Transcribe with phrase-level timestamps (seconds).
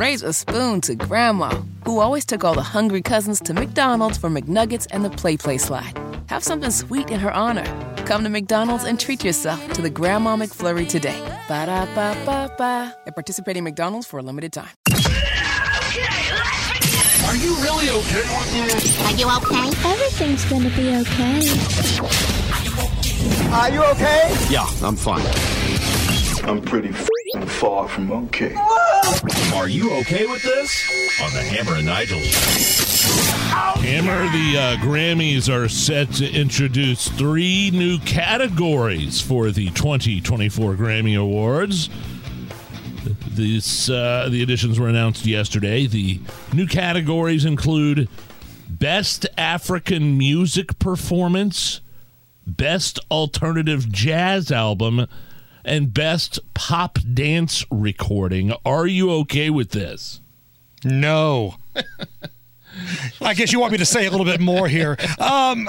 [0.00, 1.50] raise a spoon to Grandma,
[1.84, 5.92] who always took all the hungry cousins to McDonald's for McNuggets and the PlayPlace slide.
[6.28, 7.66] Have something sweet in her honor.
[8.06, 11.20] Come to McDonald's and treat yourself to the Grandma McFlurry today.
[11.48, 12.96] Ba da ba ba ba.
[13.06, 14.70] At participating McDonald's for a limited time.
[17.28, 18.24] Are you really okay?
[19.04, 19.68] Are you okay?
[19.84, 21.44] Everything's gonna be okay.
[23.52, 24.34] Are you okay?
[24.48, 25.26] Yeah, I'm fine.
[26.48, 28.54] I'm pretty f***ing far from okay.
[29.54, 31.20] Are you okay with this?
[31.22, 33.80] On the Hammer and Nigel show.
[33.80, 41.20] Hammer, the uh, Grammys are set to introduce three new categories for the 2024 Grammy
[41.20, 41.90] Awards.
[43.30, 45.86] This, uh, the additions were announced yesterday.
[45.86, 46.20] The
[46.52, 48.08] new categories include
[48.68, 51.80] Best African Music Performance,
[52.46, 55.06] Best Alternative Jazz Album,
[55.64, 58.52] and Best Pop Dance Recording.
[58.64, 60.20] Are you okay with this?
[60.84, 61.56] No.
[63.20, 64.96] I guess you want me to say a little bit more here.
[65.18, 65.68] Um,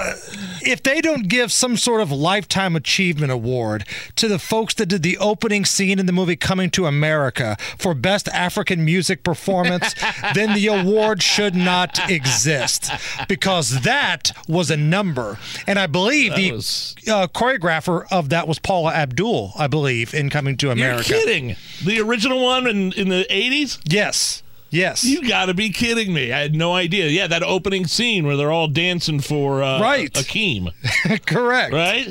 [0.62, 3.84] if they don't give some sort of lifetime achievement award
[4.16, 7.94] to the folks that did the opening scene in the movie Coming to America for
[7.94, 9.94] best African music performance,
[10.34, 12.90] then the award should not exist
[13.28, 15.38] because that was a number.
[15.66, 20.14] And I believe That the was- uh, choreographer of that was Paula Abdul, I believe,
[20.14, 21.08] in Coming to America.
[21.10, 21.56] You're kidding.
[21.84, 23.80] The original one in, in the 80s?
[23.84, 24.42] Yes.
[24.72, 25.04] Yes.
[25.04, 26.32] You got to be kidding me.
[26.32, 27.06] I had no idea.
[27.08, 30.10] Yeah, that opening scene where they're all dancing for uh, Right.
[30.14, 30.72] Akeem,
[31.26, 31.74] Correct.
[31.74, 32.08] right?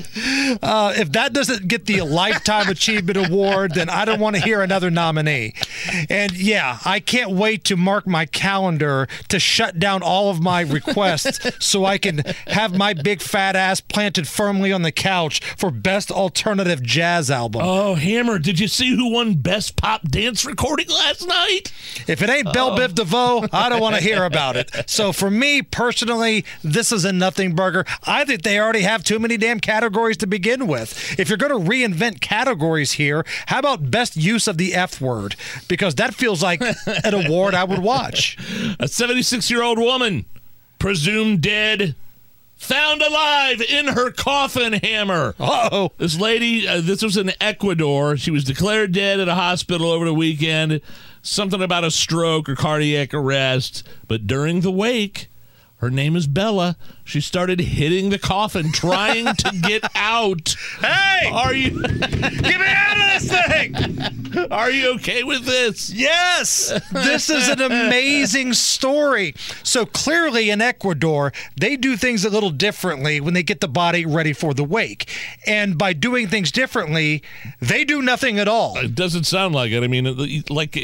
[0.61, 4.61] Uh, if that doesn't get the Lifetime Achievement Award, then I don't want to hear
[4.61, 5.53] another nominee.
[6.09, 10.61] And yeah, I can't wait to mark my calendar to shut down all of my
[10.61, 15.71] requests so I can have my big fat ass planted firmly on the couch for
[15.71, 17.61] Best Alternative Jazz Album.
[17.65, 21.71] Oh, Hammer, did you see who won Best Pop Dance Recording last night?
[22.07, 24.71] If it ain't Belle Biv DeVoe, I don't want to hear about it.
[24.87, 27.85] So for me personally, this is a nothing burger.
[28.03, 31.19] I think they already have too many damn categories to begin with.
[31.19, 35.35] If you're going to reinvent categories here, how about best use of the F word?
[35.67, 38.37] Because that feels like an award I would watch.
[38.79, 40.25] A 76 year old woman,
[40.79, 41.95] presumed dead,
[42.61, 45.33] found alive in her coffin, Hammer.
[45.39, 45.91] Oh.
[45.97, 48.15] This lady, uh, this was in Ecuador.
[48.17, 50.79] She was declared dead at a hospital over the weekend.
[51.23, 53.87] Something about a stroke or cardiac arrest.
[54.07, 55.27] But during the wake,
[55.77, 56.77] her name is Bella.
[57.03, 60.55] She started hitting the coffin, trying to get out.
[60.79, 61.29] Hey!
[61.33, 64.47] Are you Get me out of this thing!
[64.51, 65.91] are you okay with this?
[65.91, 69.35] Yes, this is an amazing story.
[69.63, 74.05] So clearly in Ecuador, they do things a little differently when they get the body
[74.05, 75.09] ready for the wake.
[75.45, 77.23] And by doing things differently,
[77.59, 78.77] they do nothing at all.
[78.77, 79.83] It doesn't sound like it.
[79.83, 80.77] I mean, like,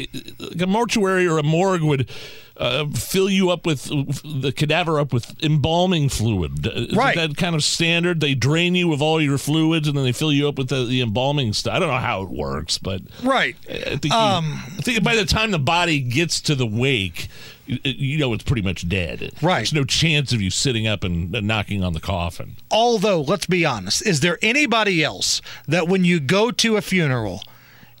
[0.60, 2.10] a mortuary or a morgue would
[2.56, 6.66] uh, fill you up with the cadaver up with embalming fluid.
[6.66, 7.16] Isn't Right.
[7.16, 8.20] that kind of standard?
[8.20, 10.84] They drain you of all your fluids and then they fill you up with the,
[10.84, 11.74] the embalming stuff.
[11.74, 13.56] I don't know how it works, but Right.
[13.68, 17.28] I think, you- Um, I think by the time the body gets to the wake,
[17.66, 19.32] you, you know it's pretty much dead.
[19.42, 19.58] Right.
[19.58, 22.56] There's no chance of you sitting up and knocking on the coffin.
[22.70, 27.42] Although, let's be honest, is there anybody else that when you go to a funeral,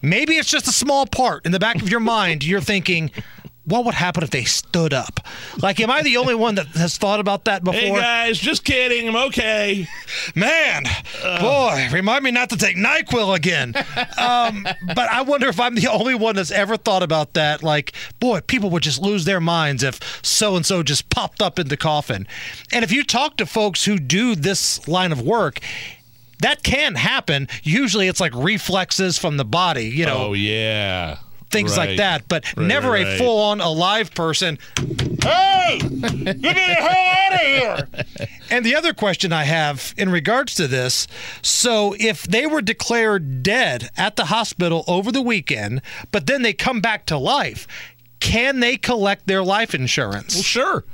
[0.00, 3.10] maybe it's just a small part in the back of your mind, you're thinking,
[3.68, 5.20] what would happen if they stood up?
[5.60, 7.78] Like, am I the only one that has thought about that before?
[7.80, 9.08] Hey guys, just kidding.
[9.08, 9.86] I'm okay.
[10.34, 10.84] Man,
[11.40, 13.74] boy, remind me not to take NyQuil again.
[14.18, 17.62] Um, but I wonder if I'm the only one that's ever thought about that.
[17.62, 21.58] Like, boy, people would just lose their minds if so and so just popped up
[21.58, 22.26] in the coffin.
[22.72, 25.60] And if you talk to folks who do this line of work,
[26.40, 27.48] that can happen.
[27.62, 31.18] Usually it's like reflexes from the body, you know, Oh yeah.
[31.50, 33.18] Things like that, but Right, never right, a right.
[33.18, 34.58] full on alive person.
[35.22, 37.88] Hey, get me the hell out of here.
[38.50, 41.06] And the other question I have in regards to this
[41.42, 45.82] so if they were declared dead at the hospital over the weekend,
[46.12, 47.66] but then they come back to life,
[48.20, 50.34] can they collect their life insurance?
[50.34, 50.84] Well, sure.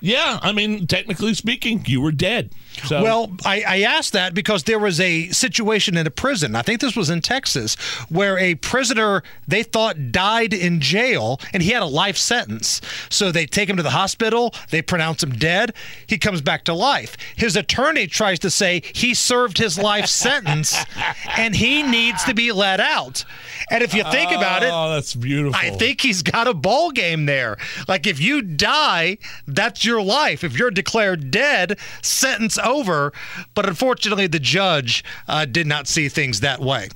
[0.00, 2.50] Yeah, I mean, technically speaking, you were dead.
[2.84, 6.54] So Well, I, I asked that because there was a situation in a prison.
[6.54, 7.74] I think this was in Texas,
[8.08, 12.80] where a prisoner they thought died in jail and he had a life sentence.
[13.10, 15.72] So they take him to the hospital, they pronounce him dead.
[16.06, 17.16] He comes back to life.
[17.36, 20.76] His attorney tries to say he served his life sentence
[21.36, 23.24] and he needs to be let out.
[23.70, 25.58] And if you think about it, Oh, that's beautiful.
[25.58, 27.56] I think he's got a ball game there.
[27.88, 30.44] Like if you die, that's your life.
[30.44, 33.12] If you're declared dead, sentence over.
[33.54, 36.88] But unfortunately, the judge uh, did not see things that way.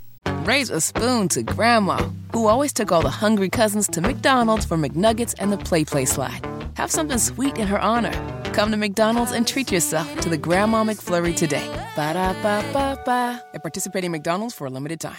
[0.45, 4.77] Raise a spoon to Grandma, who always took all the hungry cousins to McDonald's for
[4.77, 6.47] McNuggets and the PlayPlace slide.
[6.75, 8.13] Have something sweet in her honor.
[8.53, 11.67] Come to McDonald's and treat yourself to the Grandma McFlurry today.
[11.97, 13.43] Ba da ba ba ba.
[13.55, 15.17] At participating McDonald's for a limited time.